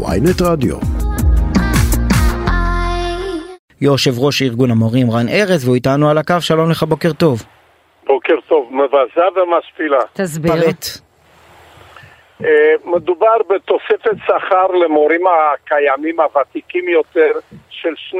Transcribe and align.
ויינט 0.00 0.42
רדיו. 0.42 0.76
יושב 3.80 4.10
ראש 4.18 4.42
ארגון 4.42 4.70
המורים 4.70 5.10
רן 5.10 5.28
ארז 5.28 5.64
והוא 5.64 5.74
איתנו 5.74 6.10
על 6.10 6.18
הקו, 6.18 6.34
שלום 6.40 6.70
לך, 6.70 6.82
בוקר 6.82 7.12
טוב. 7.12 7.42
בוקר 8.06 8.34
טוב, 8.48 8.68
מבזה 8.72 9.24
ומשפילה. 9.36 10.00
תסביר. 10.12 10.52
פרט. 10.52 10.84
אה, 12.44 12.74
מדובר 12.84 13.36
בתוספת 13.50 14.16
שכר 14.26 14.66
למורים 14.66 15.20
הקיימים 15.26 16.20
הוותיקים 16.20 16.88
יותר 16.88 17.32
של 17.70 17.94
2%. 18.10 18.16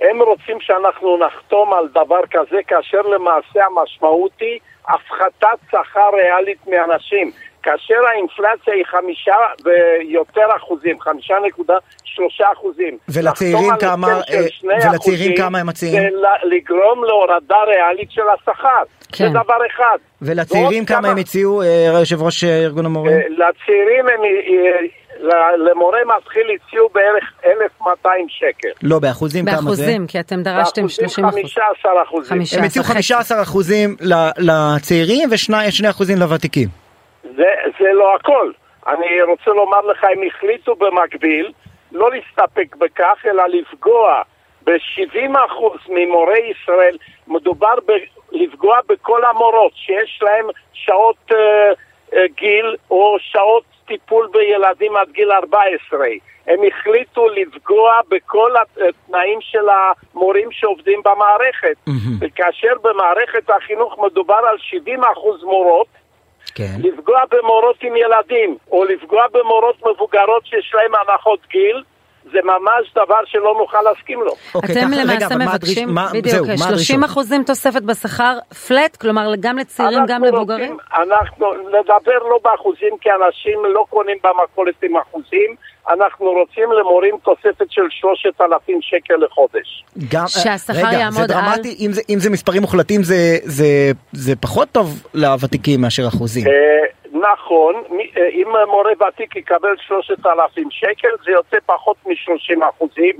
הם 0.00 0.22
רוצים 0.22 0.60
שאנחנו 0.60 1.18
נחתום 1.26 1.72
על 1.74 1.88
דבר 1.88 2.20
כזה 2.30 2.58
כאשר 2.66 3.00
למעשה 3.00 3.60
המשמעות 3.66 4.32
היא 4.40 4.58
הפחתת 4.88 5.58
שכר 5.70 6.10
ריאלית 6.12 6.58
מאנשים. 6.66 7.30
כאשר 7.68 7.94
האינפלציה 8.12 8.74
היא 8.74 8.84
חמישה 8.84 9.36
ויותר 9.64 10.56
אחוזים, 10.56 11.00
חמישה 11.00 11.34
נקודה 11.46 11.74
שלושה 12.04 12.44
אחוזים. 12.52 12.98
ולצעירים 13.08 13.70
כמה, 13.80 14.08
אה, 14.08 14.90
ולצעירים 14.90 15.36
כמה 15.36 15.58
הם 15.58 15.66
מציעים? 15.66 16.02
זה 16.02 16.08
לגרום 16.44 17.04
להורדה 17.04 17.56
ריאלית 17.66 18.10
של 18.10 18.22
השכר. 18.34 18.82
כן. 19.12 19.24
זה 19.24 19.30
דבר 19.30 19.58
אחד. 19.74 19.98
ולצעירים 20.22 20.84
כמה 20.84 21.08
הם 21.08 21.16
הציעו, 21.16 21.62
אה, 21.62 21.98
יושב 22.00 22.22
ראש 22.22 22.44
אה, 22.44 22.58
ארגון 22.64 22.86
המורים? 22.86 23.16
לצעירים 23.16 24.06
הם, 24.08 24.20
ל- 25.20 25.70
למורה 25.70 25.98
מתחיל 26.18 26.42
הציעו 26.54 26.88
בערך 26.94 27.24
1,200 27.46 28.26
שקל. 28.28 28.68
לא, 28.82 28.98
באחוזים 28.98 29.44
כמה 29.44 29.56
זה? 29.56 29.62
באחוזים, 29.62 30.06
כי 30.06 30.20
אתם 30.20 30.42
דרשתם 30.42 30.88
30 30.88 31.24
אחוז. 31.24 31.34
15 31.34 32.02
אחוזים. 32.02 32.38
הם 32.58 32.64
הציעו 32.64 32.84
15 32.84 32.94
15 32.94 33.42
אחוזים 33.42 33.96
לצעירים 34.38 35.28
ו-2 35.30 35.90
אחוזים 35.90 36.18
לוותיקים. 36.18 36.87
זה, 37.38 37.54
זה 37.80 37.92
לא 37.92 38.14
הכל. 38.14 38.50
אני 38.86 39.22
רוצה 39.22 39.50
לומר 39.50 39.80
לך, 39.80 40.04
הם 40.04 40.22
החליטו 40.26 40.74
במקביל 40.74 41.52
לא 41.92 42.10
להסתפק 42.10 42.76
בכך, 42.76 43.26
אלא 43.26 43.44
לפגוע 43.46 44.22
ב-70% 44.64 45.88
ממורי 45.88 46.50
ישראל. 46.50 46.96
מדובר 47.28 47.74
ב- 47.86 48.32
לפגוע 48.32 48.78
בכל 48.88 49.24
המורות 49.24 49.72
שיש 49.74 50.20
להם 50.22 50.46
שעות 50.72 51.32
אה, 51.32 51.72
אה, 52.14 52.24
גיל 52.36 52.76
או 52.90 53.16
שעות 53.20 53.64
טיפול 53.86 54.28
בילדים 54.32 54.96
עד 54.96 55.10
גיל 55.10 55.32
14. 55.32 56.06
הם 56.46 56.58
החליטו 56.68 57.28
לפגוע 57.28 58.00
בכל 58.08 58.54
התנאים 58.56 59.38
של 59.40 59.66
המורים 59.68 60.48
שעובדים 60.52 61.00
במערכת. 61.04 61.76
וכאשר 62.20 62.74
במערכת 62.82 63.50
החינוך 63.50 63.98
מדובר 63.98 64.34
על 64.50 64.56
70% 64.86 65.44
מורות, 65.44 65.86
כן. 66.58 66.76
לפגוע 66.78 67.20
במורות 67.30 67.76
עם 67.82 67.92
ילדים, 67.96 68.56
או 68.70 68.84
לפגוע 68.84 69.22
במורות 69.32 69.76
מבוגרות 69.80 70.46
שיש 70.46 70.72
להן 70.74 70.92
הנחות 71.00 71.40
גיל, 71.50 71.82
זה 72.32 72.38
ממש 72.44 72.92
דבר 72.94 73.18
שלא 73.24 73.54
נוכל 73.58 73.82
להסכים 73.82 74.22
לו. 74.22 74.32
אוקיי, 74.54 74.72
אתם 74.72 74.90
רגע, 74.94 75.02
למעשה 75.04 75.36
מה 75.36 75.44
מבקשים, 75.44 75.88
מה- 75.94 76.08
בדיוק, 76.12 76.26
זהו, 76.26 76.46
מה 76.46 76.56
30 76.56 76.68
הדרישות? 76.70 77.04
אחוזים 77.04 77.42
תוספת 77.44 77.82
בשכר 77.82 78.38
פלט, 78.68 78.96
כלומר 78.96 79.32
גם 79.40 79.58
לצעירים, 79.58 80.02
גם? 80.08 80.24
רוצים- 80.24 80.76
אנחנו 80.96 81.46
נדבר 81.54 82.18
לא 82.30 82.38
באחוזים, 82.44 82.94
כי 83.00 83.08
אנשים 83.10 83.58
לא 83.74 83.84
קונים 83.90 84.16
במכולת 84.24 84.82
עם 84.82 84.96
אחוזים, 84.96 85.56
אנחנו 85.92 86.26
רוצים 86.30 86.72
למורים 86.72 87.14
תוספת 87.24 87.66
של 87.70 87.82
3,000 87.90 88.78
שקל 88.82 89.14
לחודש. 89.16 89.84
גם, 90.12 90.24
שהשכר 90.28 90.72
רגע, 90.78 90.90
זה 90.90 90.96
יעמוד 90.96 91.20
על- 91.20 91.26
דרמטי, 91.26 91.76
אם 91.86 91.92
זה, 91.92 92.00
אם 92.10 92.18
זה 92.18 92.30
מספרים 92.30 92.62
מוחלטים 92.62 93.02
זה, 93.02 93.14
זה, 93.42 93.64
זה 94.12 94.36
פחות 94.36 94.68
טוב 94.72 94.86
לוותיקים 95.14 95.80
מאשר 95.80 96.02
אחוזים. 96.08 96.46
אה, 96.46 96.52
נכון, 97.32 97.74
מי- 97.90 98.10
אה, 98.16 98.28
אם 98.28 98.46
מורה 98.70 98.92
ותיק 99.08 99.36
יקבל 99.36 99.74
3,000 99.86 100.68
שקל, 100.70 101.08
זה 101.24 101.30
יוצא 101.30 101.56
פחות 101.66 101.96
מ-30 102.06 102.68
אחוזים, 102.68 103.14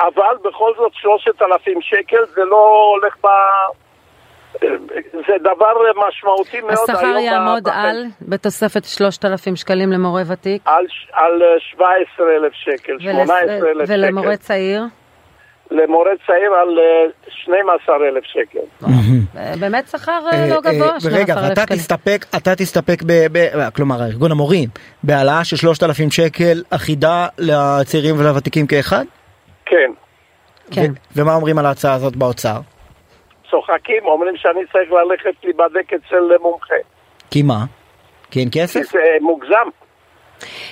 אבל 0.00 0.36
בכל 0.44 0.72
זאת 0.76 0.92
3,000 0.94 1.80
שקל 1.82 2.24
זה 2.34 2.44
לא 2.44 2.92
הולך 2.94 3.16
ב... 3.24 3.26
אה, 4.62 4.68
זה 5.12 5.32
דבר 5.40 5.72
משמעותי 6.08 6.60
מאוד 6.60 6.90
השכר 6.90 7.18
יעמוד 7.18 7.68
על, 7.72 8.04
בתוספת 8.22 8.84
3,000 8.84 9.56
שקלים 9.56 9.92
למורה 9.92 10.22
ותיק, 10.26 10.62
על, 10.64 10.84
על 11.12 11.42
17,000 11.58 12.52
שקל, 12.52 12.92
ול- 12.92 13.00
18,000 13.00 13.86
שקל. 13.86 13.92
ולמורה 13.92 14.36
צעיר? 14.36 14.82
למורה 15.70 16.10
צעיר 16.26 16.50
על 16.62 16.78
אה, 16.78 17.10
12,000 17.28 18.22
שקל. 18.24 18.58
אה, 19.36 19.52
באמת 19.60 19.88
שכר 19.88 20.20
אה, 20.32 20.46
לא 20.48 20.54
אה, 20.54 20.60
גבוה, 20.60 20.92
אה, 20.94 21.00
12,000 21.00 21.12
רגע, 21.12 21.34
ואתה. 21.48 21.66
תסתפק, 21.66 22.24
אתה 22.36 22.54
תסתפק, 22.54 23.02
ב, 23.06 23.12
ב, 23.32 23.70
כלומר 23.76 24.02
ארגון 24.04 24.30
המורים, 24.30 24.68
בהעלאה 25.02 25.44
של 25.44 25.56
3,000 25.56 26.10
שקל 26.10 26.62
אחידה 26.70 27.26
לצעירים 27.38 28.20
ולוותיקים 28.20 28.66
כאחד? 28.66 29.04
כן. 29.66 29.90
כן. 30.70 30.90
ומה 31.16 31.34
אומרים 31.34 31.58
על 31.58 31.66
ההצעה 31.66 31.94
הזאת 31.94 32.16
באוצר? 32.16 32.58
צוחקים, 33.60 34.04
אומרים 34.04 34.36
שאני 34.36 34.60
צריך 34.72 34.90
ללכת 34.92 35.44
להיבדק 35.44 35.92
אצל 35.92 36.36
מומחה. 36.42 36.74
כי 37.30 37.42
מה? 37.42 37.64
כי 38.30 38.40
אין 38.40 38.50
כי 38.50 38.60
כסף? 38.62 38.80
זה 38.92 38.98
מוגזם. 39.20 39.68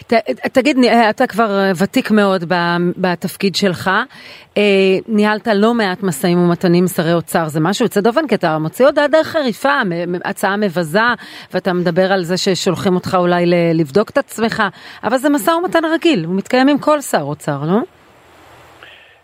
ת- 0.06 0.15
תגיד, 0.53 0.77
ני- 0.78 1.11
אתה 1.11 1.27
כבר 1.27 1.50
אה, 1.59 1.72
ותיק 1.83 2.11
מאוד 2.11 2.45
ב- 2.49 2.55
בתפקיד 2.97 3.55
שלך, 3.55 3.91
אה, 4.59 4.62
ניהלת 5.09 5.49
לא 5.55 5.75
מעט 5.75 6.03
משאים 6.03 6.39
ומתנים 6.39 6.83
עם 6.84 6.89
שרי 6.89 7.12
אוצר, 7.15 7.49
זה 7.49 7.61
משהו 7.61 7.84
יוצא 7.84 8.00
דופן, 8.00 8.27
כי 8.28 8.34
אתה 8.34 8.59
מוציא 8.59 8.87
הודעה 8.87 9.09
די 9.09 9.25
חריפה, 9.25 9.72
הצעה 10.25 10.56
מבזה, 10.56 11.01
ואתה 11.55 11.72
מדבר 11.72 12.12
על 12.12 12.22
זה 12.22 12.37
ששולחים 12.37 12.95
אותך 12.95 13.16
אולי 13.21 13.47
ל- 13.47 13.55
לבדוק 13.81 14.11
את 14.11 14.19
עצמך, 14.19 14.62
אבל 15.05 15.16
זה 15.16 15.28
משא 15.28 15.51
ומתן 15.51 15.84
רגיל, 15.84 16.25
הוא 16.25 16.34
מתקיים 16.37 16.69
עם 16.69 16.78
כל 16.78 17.01
שר 17.01 17.22
אוצר, 17.22 17.59
לא? 17.66 17.78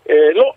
אה, 0.09 0.15
לא, 0.35 0.51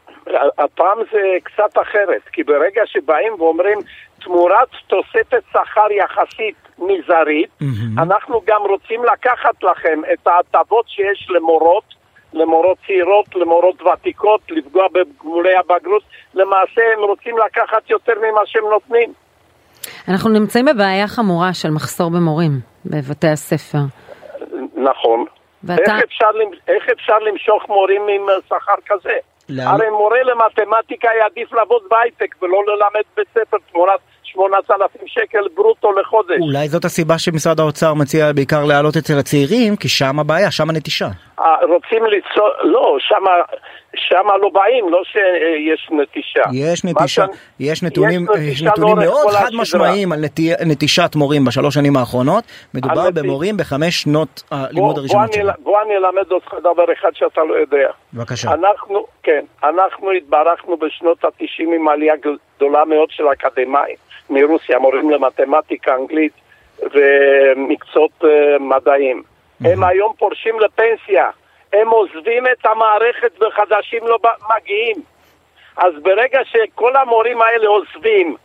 הפעם 0.59 0.99
זה 1.13 1.19
קצת 1.43 1.79
אחרת, 1.83 2.23
כי 2.33 2.43
ברגע 2.43 2.83
שבאים 2.87 3.33
ואומרים 3.39 3.79
תמורת 4.21 4.69
תוספת 4.87 5.43
שכר 5.53 5.93
יחסית 5.93 6.55
מזערית, 6.79 7.51
אנחנו 7.99 8.41
גם 8.47 8.61
רוצים 8.63 9.05
לקחת 9.05 9.63
לכם 9.63 10.01
את 10.13 10.27
ההטבות 10.27 10.89
שיש 10.89 11.27
למורות, 11.31 11.85
למורות 12.33 12.79
צעירות, 12.87 13.35
למורות 13.35 13.83
ותיקות, 13.83 14.41
לפגוע 14.51 14.87
בגמולי 14.93 15.57
הבגרות, 15.57 16.03
למעשה 16.35 16.83
הם 16.97 17.01
רוצים 17.05 17.37
לקחת 17.47 17.91
יותר 17.91 18.13
ממה 18.19 18.41
שהם 18.47 18.65
נותנים. 18.71 19.13
אנחנו 20.09 20.31
נמצאים 20.31 20.65
בבעיה 20.65 21.09
חמורה 21.09 21.55
של 21.55 21.71
מחסור 21.71 22.11
במורים 22.11 22.51
בבתי 22.87 23.29
הספר. 23.29 23.79
נכון. 24.77 25.25
ואתה- 25.65 25.83
איך 25.83 26.03
אפשר, 26.05 26.27
איך 26.69 26.89
אפשר 26.93 27.19
למשוך 27.19 27.69
מורים 27.69 28.03
עם 28.09 28.29
אה, 28.29 28.35
שכר 28.49 28.75
כזה? 28.87 29.13
הרי 29.49 29.91
מורה 29.91 30.23
למתמטיקה 30.23 31.09
יעדיף 31.19 31.53
לעבוד 31.53 31.83
בהייטק 31.91 32.43
ולא 32.43 32.63
ללמד 32.67 33.03
בית 33.17 33.29
ספר 33.35 33.57
תמורת 33.73 34.01
8,000 34.35 35.01
שקל 35.07 35.39
ברוטו 35.55 35.93
לחודש. 35.93 36.39
אולי 36.41 36.69
זאת 36.69 36.85
הסיבה 36.85 37.19
שמשרד 37.19 37.61
האוצר 37.61 37.95
מציע 37.95 38.33
בעיקר 38.33 38.65
להעלות 38.65 38.97
אצל 38.97 39.19
הצעירים, 39.19 39.77
כי 39.77 39.89
שם 39.89 40.19
הבעיה, 40.21 40.51
שם 40.51 40.71
הנטישה. 40.71 41.09
אה, 41.41 41.45
רוצים 41.63 42.05
ליצור, 42.07 42.49
לא, 42.63 42.97
שמה, 43.01 43.31
שמה 43.97 44.37
לא 44.37 44.49
באים, 44.53 44.89
לא 44.91 45.03
שיש 45.05 45.89
נטישה. 45.91 46.41
יש 46.53 46.85
נטישה, 46.85 47.09
שאני- 47.09 47.33
יש 47.61 47.83
נתונים, 47.83 48.23
יש 48.23 48.39
יש 48.39 48.63
נטישה 48.63 48.71
נתונים 48.71 48.97
מאוד 48.99 49.31
חד 49.31 49.45
השדרה. 49.45 49.61
משמעיים 49.61 50.13
על 50.13 50.19
נטי- 50.21 50.53
נטישת 50.67 51.11
מורים 51.17 51.45
בשלוש 51.45 51.75
שנים 51.75 51.97
האחרונות. 51.97 52.45
מדובר 52.75 53.11
במורים 53.15 53.57
בחמש 53.57 54.03
שנות 54.03 54.43
הלימוד 54.51 54.99
הראשונות 54.99 55.33
שלהם. 55.33 55.55
בוא 55.63 55.83
אני 55.83 55.97
אלמד 55.97 56.33
אותך 56.33 56.55
דבר 56.61 56.85
אחד 57.01 57.09
שאתה 57.15 57.41
לא 57.49 57.55
יודע. 57.55 57.89
בבקשה. 58.15 58.53
אנחנו, 58.53 59.07
כן, 59.23 59.45
אנחנו 59.65 60.11
התברכנו 60.11 60.77
בשנות 60.77 61.25
ה-90 61.25 61.45
עם 61.77 61.89
עלייה 61.89 62.15
גדולה 62.57 62.85
מאוד 62.85 63.09
של 63.11 63.25
אקדמאים 63.33 63.97
מרוסיה, 64.31 64.79
מורים 64.79 65.11
למתמטיקה, 65.11 65.95
אנגלית 65.95 66.33
ומקצועות 66.83 68.25
אה, 68.25 68.59
מדעיים. 68.61 69.23
הם 69.65 69.85
היום 69.85 70.13
פורשים 70.19 70.61
לפנסיה, 70.61 71.31
הם 71.73 71.89
עוזבים 71.89 72.47
את 72.47 72.67
המערכת 72.67 73.43
וחדשים 73.43 74.07
לא 74.07 74.19
ב- 74.23 74.53
מגיעים. 74.57 74.97
אז 75.77 75.93
ברגע 76.03 76.39
שכל 76.45 76.97
המורים 76.97 77.43
האלה 77.43 77.69
עוזבים, 77.69 78.37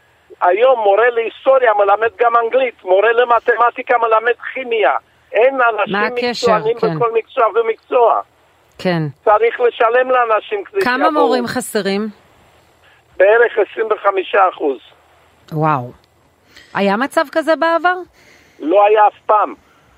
היום 0.41 0.79
מורה 0.79 1.09
להיסטוריה 1.09 1.73
מלמד 1.73 2.09
גם 2.19 2.35
אנגלית, 2.37 2.83
מורה 2.83 3.11
למתמטיקה 3.11 3.97
מלמד 3.97 4.33
כימיה. 4.53 4.91
אין 5.31 5.57
אנשים? 5.61 5.95
מקצוענים 6.29 6.79
כן. 6.79 6.95
בכל 6.95 7.11
מקצוע 7.13 7.45
ומקצוע. 7.47 8.21
כן. 8.77 9.01
צריך 9.25 9.59
לשלם 9.59 10.11
לאנשים 10.11 10.63
כדי 10.63 10.81
כמה 10.81 11.05
שיבואו. 11.05 11.11
מורים 11.25 11.47
חסרים? 11.47 12.07
בערך 13.17 13.57
25 13.73 14.35
אחוז. 14.35 14.77
וואו. 15.51 15.91
היה 16.73 16.97
מצב 16.97 17.25
כזה 17.31 17.55
בעבר? 17.55 17.95
לא 18.59 18.85
היה 18.89 19.07
אף 19.07 19.13
פעם. 19.25 19.53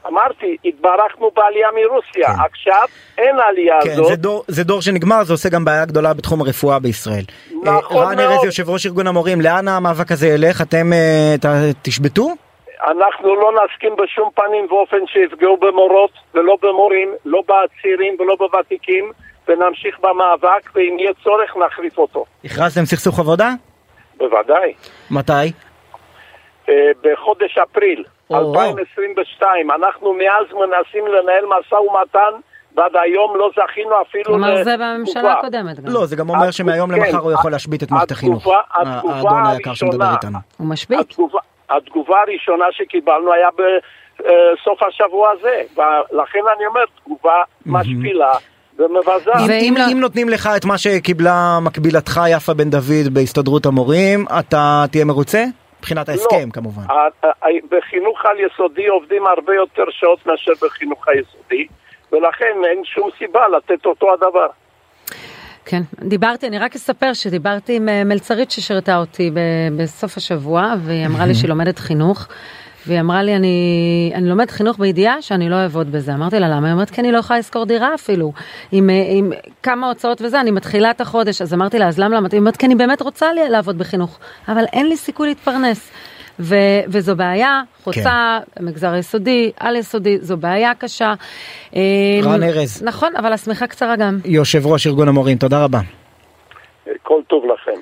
אמרתי, 0.08 0.58
התברכנו 0.66 1.32
בעלייה 1.36 1.68
מרוסיה. 1.76 2.28
כן. 2.28 2.42
עכשיו 2.52 2.88
אין 3.18 3.40
העלייה 3.40 3.76
כן, 3.84 3.92
הזאת. 3.92 4.06
זה 4.08 4.16
דור, 4.16 4.44
זה 4.48 4.64
דור 4.64 4.82
שנגמר, 4.82 5.24
זה 5.24 5.34
עושה 5.34 5.50
גם 5.50 5.66
בעיה 5.66 5.86
גדולה 5.86 6.14
בתחום 6.14 6.42
הרפואה 6.42 6.80
בישראל. 6.80 7.24
נכון 7.64 7.98
אה, 7.98 8.10
רן 8.10 8.16
מאוד. 8.18 8.32
ארז, 8.32 8.44
יושב 8.44 8.70
ראש 8.70 8.86
ארגון 8.86 9.08
המורים, 9.08 9.42
לאן 9.42 9.68
המאבק 9.68 10.12
הזה 10.12 10.28
ילך? 10.28 10.62
אתם 10.62 10.94
אה, 10.94 11.36
ת- 11.42 11.76
תשבתו? 11.82 12.30
אנחנו 12.92 13.36
לא 13.36 13.52
נסכים 13.52 13.92
בשום 14.04 14.30
פנים 14.36 14.66
ואופן 14.70 14.98
שיפגעו 15.08 15.58
במורות 15.58 16.12
ולא 16.34 16.58
במורים, 16.62 17.10
לא 17.26 17.42
בצעירים 17.42 18.16
ולא 18.20 18.36
בוותיקים, 18.40 19.12
ונמשיך 19.48 20.00
במאבק, 20.00 20.70
ואם 20.76 20.96
יהיה 21.00 21.12
צורך 21.24 21.52
נחריף 21.66 21.98
אותו. 21.98 22.26
הכרזתם 22.46 22.86
סכסוך 22.86 23.20
עבודה? 23.20 23.54
בוודאי. 24.22 24.74
מתי? 25.12 25.52
אה, 26.70 26.74
בחודש 27.02 27.58
אפריל 27.58 28.04
או, 28.30 28.52
2022. 28.52 29.72
אנחנו 29.72 30.14
מאז 30.14 30.46
מנסים 30.54 31.08
לנהל 31.08 31.46
משא 31.46 31.76
ומתן, 31.76 32.40
ועד 32.76 32.92
היום 32.96 33.36
לא 33.36 33.50
זכינו 33.56 34.02
אפילו 34.02 34.26
כלומר 34.26 34.64
זה 34.64 34.78
בממשלה. 34.78 35.34
הקודמת 35.34 35.80
גם. 35.80 35.94
לא, 35.94 36.06
זה 36.06 36.16
גם 36.16 36.30
אומר 36.30 36.52
שמהיום 36.52 36.92
כן, 36.92 37.00
למחר 37.00 37.18
הוא 37.18 37.32
יכול 37.32 37.52
להשבית 37.52 37.84
את 37.84 37.92
מערכת 37.92 38.12
החינוך. 38.12 38.48
האדון 38.72 39.46
היקר 39.46 39.74
שמדבר 39.74 40.14
איתנו. 40.14 40.38
הוא 40.58 40.68
משבית. 40.68 41.00
התגובה, 41.00 41.40
התגובה 41.70 42.22
הראשונה 42.22 42.66
שקיבלנו 42.72 43.34
היה 43.34 43.50
בסוף 43.50 44.84
השבוע 44.84 45.30
הזה, 45.30 45.62
ולכן 45.76 46.40
אני 46.58 46.66
אומר, 46.66 46.84
תגובה 47.04 47.44
משפילה 47.66 48.32
ומבזה. 48.82 49.54
אם- 49.62 49.76
לא- 49.78 49.92
אם 49.92 50.00
נותנים 50.00 50.30
לך 50.30 50.50
את 50.58 50.66
מה 50.66 50.78
שקיבלה 50.78 51.60
מקבילתך 51.62 52.22
יפה 52.30 52.54
בן 52.54 52.70
דוד 52.70 53.14
בהסתדרות 53.14 53.66
המורים, 53.66 54.26
אתה 54.40 54.86
תהיה 54.92 55.06
מרוצה? 55.06 55.44
מבחינת 55.80 56.10
ההסכם 56.10 56.46
לא. 56.48 56.52
כמובן. 56.54 56.82
בחינוך 57.72 58.26
על 58.26 58.36
יסודי 58.40 58.88
עובדים 58.88 59.24
הרבה 59.38 59.54
יותר 59.56 59.84
שעות 59.92 60.26
מאשר 60.28 60.52
בחינוך 60.68 61.08
היסודי, 61.08 61.68
ולכן 62.12 62.56
אין 62.70 62.82
שום 62.86 63.10
סיבה 63.20 63.40
לתת 63.58 63.86
אותו 63.86 64.14
הדבר. 64.14 64.48
כן, 65.66 65.82
דיברתי, 66.00 66.48
אני 66.48 66.60
רק 66.60 66.76
אספר 66.76 67.14
שדיברתי 67.14 67.76
עם 67.76 67.90
אה, 67.90 68.04
מלצרית 68.04 68.52
ששירתה 68.52 68.98
אותי 68.98 69.32
ב- 69.34 69.38
בסוף 69.84 70.18
השבוע, 70.18 70.74
והיא 70.86 71.06
אמרה 71.06 71.26
לי 71.26 71.34
שהיא 71.36 71.50
לומדת 71.50 71.80
חינוך, 71.80 72.28
והיא 72.88 73.00
אמרה 73.00 73.24
לי, 73.24 73.36
אני, 73.36 74.12
אני 74.16 74.30
לומדת 74.30 74.52
חינוך 74.52 74.80
בידיעה 74.80 75.22
שאני 75.22 75.50
לא 75.50 75.56
אעבוד 75.56 75.92
בזה. 75.92 76.14
אמרתי 76.14 76.40
לה, 76.40 76.50
למה? 76.50 76.68
היא 76.68 76.74
אומרת, 76.74 76.90
כי 76.90 77.02
אני 77.02 77.12
לא 77.12 77.18
יכולה 77.18 77.40
לשכור 77.40 77.66
דירה 77.66 77.94
אפילו. 77.96 78.32
עם, 78.72 78.90
אה, 78.90 78.96
עם 79.10 79.32
כמה 79.64 79.88
הוצאות 79.88 80.22
וזה, 80.22 80.42
אני 80.42 80.52
מתחילה 80.52 80.92
את 80.92 81.02
החודש. 81.02 81.42
אז 81.42 81.54
אמרתי 81.54 81.80
לה, 81.80 81.88
אז 81.88 82.00
למה? 82.00 82.16
למה? 82.16 82.28
היא 82.32 82.40
אומרת, 82.40 82.58
כי 82.58 82.66
אני 82.66 82.76
באמת 82.76 83.02
רוצה 83.02 83.28
לעבוד 83.50 83.78
בחינוך, 83.78 84.20
אבל 84.48 84.64
אין 84.74 84.90
לי 84.90 84.98
סיכוי 84.98 85.28
להתפרנס. 85.28 85.92
ו, 86.40 86.56
וזו 86.88 87.16
בעיה 87.16 87.62
חוצה 87.84 88.40
מגזר 88.60 88.96
יסודי, 88.96 89.52
על 89.60 89.76
יסודי, 89.76 90.18
זו 90.18 90.38
בעיה 90.38 90.76
קשה. 90.76 91.14
רן 92.24 92.44
ארז. 92.44 92.84
נכון, 92.84 93.16
אבל 93.16 93.34
השמיכה 93.34 93.68
קצרה 93.68 93.96
גם. 93.96 94.18
יושב 94.26 94.68
ראש 94.68 94.88
ארגון 94.88 95.08
המורים, 95.08 95.38
תודה 95.38 95.64
רבה. 95.64 95.80
כל 97.04 97.22
טוב 97.28 97.44
לכם. 97.46 97.81